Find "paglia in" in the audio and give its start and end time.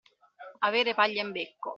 0.95-1.31